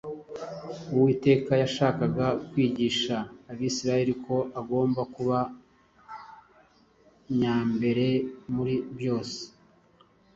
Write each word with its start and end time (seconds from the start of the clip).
Uwiteka 0.95 1.51
yashakaga 1.63 2.27
kwigisha 2.49 3.15
Abisirayeli 3.51 4.13
ko 4.25 4.35
agomba 4.59 5.01
kuba 5.15 5.39
nyambere 7.39 8.07
muri 8.53 8.75
byose. 8.97 9.39